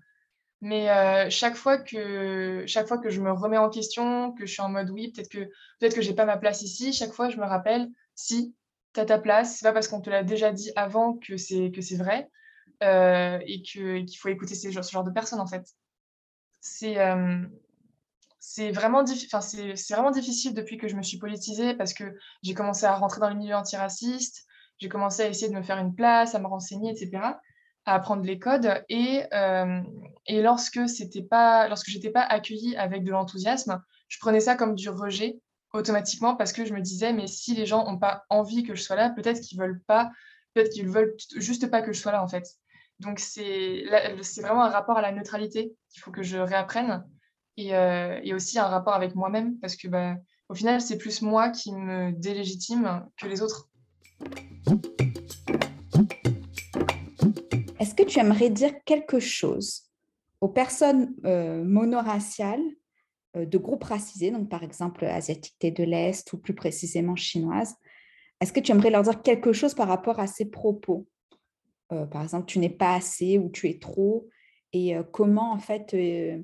Mais 0.63 0.91
euh, 0.91 1.31
chaque, 1.31 1.57
fois 1.57 1.79
que, 1.79 2.65
chaque 2.67 2.87
fois 2.87 2.99
que 2.99 3.09
je 3.09 3.21
me 3.21 3.33
remets 3.33 3.57
en 3.57 3.71
question, 3.71 4.33
que 4.33 4.45
je 4.45 4.53
suis 4.53 4.63
en 4.63 4.69
mode 4.69 4.91
oui, 4.91 5.11
peut-être 5.11 5.31
que, 5.31 5.49
peut 5.81 5.89
que 5.89 6.03
je 6.03 6.11
n'ai 6.11 6.15
pas 6.15 6.27
ma 6.27 6.37
place 6.37 6.63
ici, 6.63 6.93
chaque 6.93 7.13
fois, 7.13 7.31
je 7.31 7.39
me 7.39 7.47
rappelle, 7.47 7.89
si, 8.15 8.55
tu 8.93 9.01
as 9.01 9.07
ta 9.07 9.19
place, 9.19 9.57
c'est 9.57 9.65
pas 9.65 9.73
parce 9.73 9.89
qu'on 9.89 10.01
te 10.01 10.11
l'a 10.11 10.23
déjà 10.23 10.53
dit 10.53 10.71
avant 10.77 11.15
que 11.15 11.37
c'est 11.37 11.97
vrai. 11.97 12.29
Euh, 12.83 13.39
et 13.47 13.61
qu'il 13.61 14.17
faut 14.17 14.31
écouter 14.31 14.55
ce 14.55 14.71
genre 14.71 15.05
de 15.05 15.11
personnes 15.11 15.41
en 15.41 15.47
fait. 15.47 15.67
C'est 16.63 16.99
euh, 16.99 17.45
vraiment, 18.73 19.05
c'est 19.05 19.95
vraiment 19.95 20.11
difficile 20.11 20.55
depuis 20.55 20.79
que 20.79 20.89
je 20.89 20.97
me 20.97 21.03
suis 21.03 21.19
politisée 21.19 21.75
parce 21.75 21.93
que 21.93 22.05
j'ai 22.43 22.55
commencé 22.55 22.87
à 22.87 22.95
rentrer 22.95 23.21
dans 23.21 23.29
le 23.29 23.35
milieu 23.35 23.55
antiraciste, 23.55 24.47
j'ai 24.79 24.89
commencé 24.89 25.23
à 25.23 25.29
essayer 25.29 25.51
de 25.51 25.57
me 25.57 25.63
faire 25.63 25.77
une 25.77 25.95
place, 25.95 26.35
à 26.35 26.39
me 26.39 26.47
renseigner, 26.47 26.91
etc., 26.91 27.35
à 27.85 27.95
apprendre 27.95 28.25
les 28.25 28.39
codes. 28.39 28.83
Et, 28.89 29.23
euh, 29.33 29.81
et 30.27 30.43
lorsque 30.43 30.89
c'était 30.89 31.23
pas, 31.23 31.69
lorsque 31.69 31.89
j'étais 31.89 32.11
pas 32.11 32.23
accueillie 32.23 32.77
avec 32.77 33.05
de 33.05 33.11
l'enthousiasme, 33.11 33.83
je 34.09 34.19
prenais 34.19 34.41
ça 34.41 34.57
comme 34.57 34.75
du 34.75 34.89
rejet 34.89 35.41
automatiquement 35.73 36.35
parce 36.35 36.53
que 36.53 36.65
je 36.65 36.75
me 36.75 36.81
disais, 36.81 37.13
mais 37.13 37.27
si 37.27 37.55
les 37.55 37.67
gens 37.67 37.85
n'ont 37.85 37.99
pas 37.99 38.25
envie 38.29 38.63
que 38.63 38.75
je 38.75 38.83
sois 38.83 38.97
là, 38.97 39.11
peut-être 39.11 39.41
qu'ils 39.41 39.59
veulent 39.59 39.83
pas, 39.87 40.11
peut-être 40.55 40.71
qu'ils 40.71 40.89
veulent 40.89 41.15
juste 41.37 41.71
pas 41.71 41.83
que 41.83 41.93
je 41.93 42.01
sois 42.01 42.13
là 42.13 42.23
en 42.23 42.29
fait. 42.29 42.45
Donc, 43.01 43.19
c'est 43.19 43.85
vraiment 44.43 44.63
un 44.63 44.69
rapport 44.69 44.99
à 44.99 45.03
la 45.03 45.11
neutralité 45.11 45.73
qu'il 45.89 46.03
faut 46.03 46.11
que 46.11 46.23
je 46.23 46.37
réapprenne 46.37 47.03
et, 47.57 47.75
euh, 47.75 48.21
et 48.23 48.35
aussi 48.35 48.59
un 48.59 48.67
rapport 48.67 48.95
avec 48.95 49.15
moi-même 49.15 49.59
parce 49.59 49.75
que, 49.75 49.89
bah, 49.89 50.17
au 50.51 50.55
final, 50.55 50.81
c'est 50.83 50.99
plus 50.99 51.23
moi 51.23 51.49
qui 51.49 51.73
me 51.73 52.13
délégitime 52.13 53.07
que 53.17 53.27
les 53.27 53.41
autres. 53.41 53.69
Est-ce 57.81 57.95
que 57.95 58.05
tu 58.05 58.21
aimerais 58.21 58.51
dire 58.51 58.85
quelque 58.85 59.19
chose 59.19 59.91
aux 60.41 60.49
personnes 60.49 61.15
euh, 61.25 61.65
monoraciales 61.65 62.63
euh, 63.37 63.45
de 63.45 63.59
groupes 63.59 63.85
racisés, 63.85 64.31
donc 64.31 64.49
par 64.49 64.63
exemple 64.63 65.05
asiatiques 65.05 65.75
de 65.75 65.85
l'Est 65.85 66.33
ou 66.33 66.39
plus 66.39 66.55
précisément 66.55 67.17
chinoises? 67.17 67.75
Est-ce 68.41 68.53
que 68.53 68.61
tu 68.61 68.71
aimerais 68.71 68.91
leur 68.91 69.03
dire 69.03 69.21
quelque 69.23 69.53
chose 69.53 69.75
par 69.75 69.89
rapport 69.89 70.21
à 70.21 70.27
ces 70.27 70.47
propos? 70.47 71.07
Euh, 71.93 72.07
par 72.07 72.23
exemple, 72.23 72.47
tu 72.47 72.59
n'es 72.59 72.71
pas 72.71 72.95
assez 72.95 73.39
ou 73.39 73.51
tu 73.51 73.69
es 73.69 73.79
trop, 73.79 74.29
et 74.73 74.97
euh, 74.97 75.03
comment 75.03 75.53
en 75.53 75.59
fait 75.59 75.93
euh, 75.95 76.41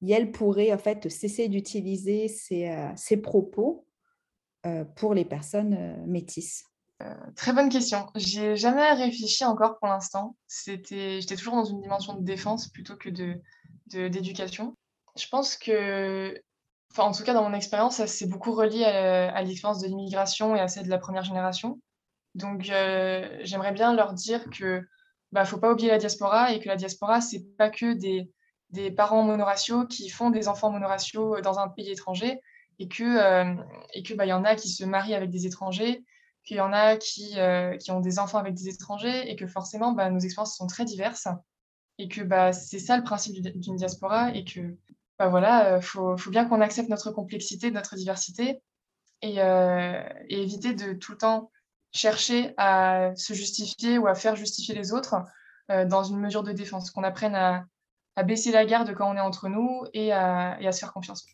Yel 0.00 0.32
pourrait 0.32 0.72
en 0.72 0.78
fait 0.78 1.08
cesser 1.08 1.48
d'utiliser 1.48 2.28
ces, 2.28 2.70
ces, 2.96 3.16
propos 3.16 3.86
pour 4.96 5.14
les 5.14 5.24
personnes 5.24 6.04
métisses? 6.06 6.64
Très 7.34 7.52
bonne 7.52 7.68
question. 7.68 8.06
J'ai 8.14 8.56
jamais 8.56 8.92
réfléchi 8.92 9.44
encore 9.44 9.78
pour 9.78 9.88
l'instant. 9.88 10.36
C'était 10.46 11.20
j'étais 11.20 11.36
toujours 11.36 11.56
dans 11.56 11.64
une 11.64 11.80
dimension 11.80 12.14
de 12.14 12.24
défense 12.24 12.68
plutôt 12.68 12.96
que 12.96 13.10
de 13.10 13.40
d'éducation. 13.86 14.74
Je 15.18 15.26
pense 15.28 15.56
que 15.56 16.34
en 16.98 17.12
tout 17.12 17.24
cas, 17.24 17.34
dans 17.34 17.48
mon 17.48 17.54
expérience, 17.54 17.96
ça 17.96 18.06
s'est 18.06 18.26
beaucoup 18.26 18.52
relié 18.52 18.84
à 18.84 19.42
l'expérience 19.42 19.80
de 19.80 19.88
l'immigration 19.88 20.56
et 20.56 20.60
à 20.60 20.68
celle 20.68 20.84
de 20.84 20.90
la 20.90 20.98
première 20.98 21.24
génération. 21.24 21.80
Donc 22.34 22.62
j'aimerais 22.62 23.72
bien 23.72 23.94
leur 23.94 24.12
dire 24.12 24.44
que, 24.50 24.82
bah, 25.32 25.44
faut 25.44 25.58
pas 25.58 25.72
oublier 25.72 25.90
la 25.90 25.98
diaspora 25.98 26.52
et 26.52 26.60
que 26.60 26.68
la 26.68 26.76
diaspora, 26.76 27.20
c'est 27.20 27.44
pas 27.56 27.70
que 27.70 27.92
des 27.92 28.30
des 28.70 28.90
parents 28.90 29.22
monoraciaux 29.22 29.86
qui 29.86 30.08
font 30.08 30.30
des 30.30 30.48
enfants 30.48 30.72
monoraciaux, 30.72 31.40
dans 31.40 31.60
un 31.60 31.68
pays 31.68 31.92
étranger 31.92 32.40
et 32.78 32.88
que, 32.88 33.54
et 33.94 34.02
que, 34.02 34.14
bah, 34.14 34.26
y 34.26 34.32
en 34.32 34.44
a 34.44 34.54
qui 34.56 34.68
se 34.68 34.84
marient 34.84 35.14
avec 35.14 35.30
des 35.30 35.46
étrangers 35.46 36.04
qu'il 36.46 36.56
y 36.56 36.60
en 36.60 36.72
a 36.72 36.96
qui, 36.96 37.38
euh, 37.38 37.76
qui 37.76 37.90
ont 37.90 38.00
des 38.00 38.18
enfants 38.18 38.38
avec 38.38 38.54
des 38.54 38.68
étrangers 38.68 39.30
et 39.30 39.36
que 39.36 39.46
forcément, 39.46 39.92
bah, 39.92 40.08
nos 40.10 40.20
expériences 40.20 40.56
sont 40.56 40.66
très 40.66 40.84
diverses 40.84 41.28
et 41.98 42.08
que 42.08 42.22
bah, 42.22 42.52
c'est 42.52 42.78
ça 42.78 42.96
le 42.96 43.02
principe 43.02 43.42
d'une 43.42 43.76
diaspora 43.76 44.32
et 44.32 44.44
que 44.44 44.76
bah, 45.18 45.28
voilà, 45.28 45.74
euh, 45.74 45.80
faut, 45.80 46.16
faut 46.16 46.30
bien 46.30 46.46
qu'on 46.46 46.60
accepte 46.60 46.88
notre 46.88 47.10
complexité, 47.10 47.70
notre 47.70 47.96
diversité 47.96 48.62
et, 49.22 49.42
euh, 49.42 50.02
et, 50.28 50.42
éviter 50.42 50.72
de 50.72 50.92
tout 50.92 51.12
le 51.12 51.18
temps 51.18 51.50
chercher 51.92 52.54
à 52.58 53.10
se 53.16 53.34
justifier 53.34 53.98
ou 53.98 54.06
à 54.06 54.14
faire 54.14 54.36
justifier 54.36 54.74
les 54.74 54.92
autres 54.92 55.16
dans 55.68 56.04
une 56.04 56.20
mesure 56.20 56.44
de 56.44 56.52
défense, 56.52 56.92
qu'on 56.92 57.02
apprenne 57.02 57.34
à, 57.34 57.64
à, 58.14 58.22
baisser 58.22 58.52
la 58.52 58.64
garde 58.64 58.94
quand 58.94 59.10
on 59.10 59.16
est 59.16 59.20
entre 59.20 59.48
nous 59.48 59.84
et 59.94 60.12
à, 60.12 60.56
et 60.60 60.68
à 60.68 60.72
se 60.72 60.78
faire 60.78 60.92
confiance. 60.92 61.26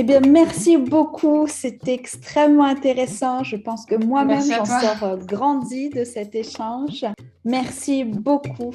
Eh 0.00 0.04
bien, 0.04 0.20
merci 0.20 0.76
beaucoup. 0.76 1.48
C'était 1.48 1.94
extrêmement 1.94 2.66
intéressant. 2.66 3.42
Je 3.42 3.56
pense 3.56 3.84
que 3.84 3.96
moi-même, 3.96 4.44
j'en 4.48 4.64
sors 4.64 5.02
euh, 5.02 5.16
grandi 5.16 5.90
de 5.90 6.04
cet 6.04 6.36
échange. 6.36 7.04
Merci 7.44 8.04
beaucoup. 8.04 8.72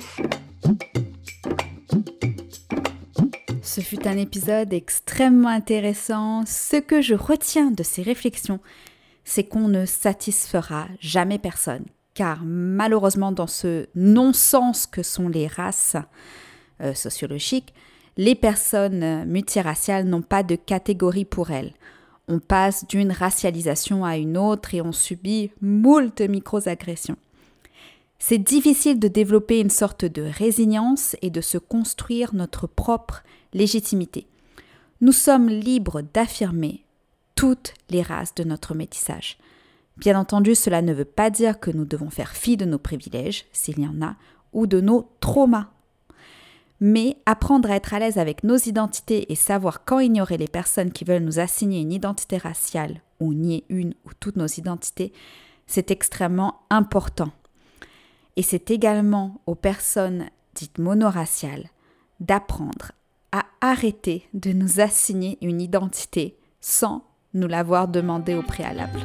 Ce 3.62 3.80
fut 3.80 4.06
un 4.06 4.18
épisode 4.18 4.74
extrêmement 4.74 5.48
intéressant. 5.48 6.44
Ce 6.46 6.76
que 6.76 7.02
je 7.02 7.16
retiens 7.16 7.72
de 7.72 7.84
ces 7.84 8.02
réflexions, 8.02 8.60
c'est 9.24 9.46
qu'on 9.46 9.70
ne 9.70 9.86
satisfera 9.86 10.88
jamais 11.00 11.40
personne. 11.40 11.86
Car 12.16 12.42
malheureusement, 12.44 13.32
dans 13.32 13.48
ce 13.48 13.88
non-sens 13.96 14.88
que 14.88 15.04
sont 15.04 15.30
les 15.30 15.48
races 15.48 15.96
euh, 16.82 16.94
sociologiques, 16.94 17.74
les 18.18 18.36
personnes 18.36 19.26
multiraciales 19.26 20.06
n'ont 20.06 20.22
pas 20.22 20.44
de 20.44 20.56
catégorie 20.56 21.26
pour 21.26 21.52
elles. 21.52 21.74
On 22.28 22.40
passe 22.40 22.88
d'une 22.88 23.12
racialisation 23.12 24.06
à 24.06 24.18
une 24.18 24.38
autre 24.38 24.74
et 24.74 24.82
on 24.82 24.92
subit 24.92 25.52
moult 25.62 26.22
micro-agressions. 26.22 27.18
C'est 28.20 28.38
difficile 28.38 29.00
de 29.00 29.10
développer 29.10 29.60
une 29.60 29.70
sorte 29.70 30.06
de 30.06 30.22
résilience 30.22 31.18
et 31.22 31.30
de 31.30 31.42
se 31.42 31.58
construire 31.58 32.34
notre 32.34 32.68
propre 32.68 33.24
légitimité. 33.54 34.28
Nous 35.02 35.12
sommes 35.12 35.50
libres 35.50 36.02
d'affirmer 36.14 36.86
toutes 37.36 37.74
les 37.90 38.02
races 38.02 38.34
de 38.36 38.46
notre 38.46 38.76
métissage. 38.76 39.38
Bien 39.98 40.18
entendu, 40.18 40.56
cela 40.56 40.82
ne 40.82 40.94
veut 40.94 41.04
pas 41.04 41.30
dire 41.30 41.60
que 41.60 41.72
nous 41.72 41.84
devons 41.84 42.10
faire 42.10 42.32
fi 42.32 42.56
de 42.56 42.64
nos 42.64 42.80
privilèges, 42.80 43.46
s'il 43.52 43.80
y 43.80 43.86
en 43.86 44.02
a, 44.02 44.16
ou 44.54 44.68
de 44.68 44.80
nos 44.80 45.10
traumas, 45.20 45.68
mais 46.80 47.18
apprendre 47.26 47.72
à 47.72 47.76
être 47.76 47.94
à 47.94 48.00
l'aise 48.00 48.18
avec 48.18 48.44
nos 48.44 48.58
identités 48.58 49.32
et 49.32 49.36
savoir 49.36 49.86
quand 49.86 50.00
ignorer 50.00 50.38
les 50.38 50.48
personnes 50.48 50.92
qui 50.92 51.06
veulent 51.06 51.24
nous 51.24 51.40
assigner 51.40 51.82
une 51.82 51.94
identité 51.94 52.38
raciale 52.38 53.02
ou 53.20 53.34
nier 53.34 53.64
une 53.70 53.94
ou 54.06 54.10
toutes 54.20 54.36
nos 54.36 54.48
identités, 54.48 55.14
c'est 55.68 55.92
extrêmement 55.92 56.62
important. 56.70 57.32
Et 58.36 58.42
c'est 58.42 58.72
également 58.72 59.42
aux 59.46 59.56
personnes 59.56 60.26
dites 60.56 60.78
monoraciales 60.78 61.70
d'apprendre 62.20 62.92
à 63.32 63.46
arrêter 63.62 64.28
de 64.34 64.52
nous 64.52 64.80
assigner 64.80 65.38
une 65.42 65.62
identité 65.62 66.38
sans 66.62 67.04
nous 67.34 67.48
l'avoir 67.48 67.88
demandé 67.88 68.36
au 68.36 68.44
préalable. 68.44 69.00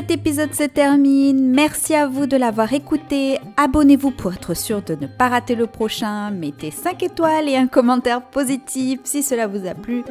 Cet 0.00 0.12
épisode 0.12 0.54
se 0.54 0.62
termine. 0.62 1.50
Merci 1.50 1.94
à 1.94 2.06
vous 2.06 2.24
de 2.24 2.38
l'avoir 2.38 2.72
écouté. 2.72 3.38
Abonnez-vous 3.58 4.12
pour 4.12 4.32
être 4.32 4.54
sûr 4.54 4.80
de 4.80 4.94
ne 4.94 5.06
pas 5.06 5.28
rater 5.28 5.54
le 5.54 5.66
prochain. 5.66 6.30
Mettez 6.30 6.70
5 6.70 7.02
étoiles 7.02 7.50
et 7.50 7.56
un 7.56 7.66
commentaire 7.66 8.22
positif 8.22 9.00
si 9.04 9.22
cela 9.22 9.46
vous 9.46 9.66
a 9.66 9.74
plu. 9.74 10.02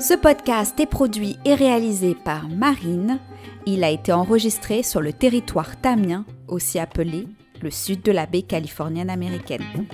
Ce 0.00 0.14
podcast 0.14 0.80
est 0.80 0.86
produit 0.86 1.36
et 1.44 1.54
réalisé 1.54 2.14
par 2.14 2.48
Marine. 2.48 3.18
Il 3.66 3.84
a 3.84 3.90
été 3.90 4.14
enregistré 4.14 4.82
sur 4.82 5.02
le 5.02 5.12
territoire 5.12 5.78
tamien, 5.78 6.24
aussi 6.48 6.78
appelé 6.78 7.28
le 7.60 7.70
sud 7.70 8.00
de 8.00 8.12
la 8.12 8.24
baie 8.24 8.40
californienne 8.40 9.10
américaine. 9.10 9.84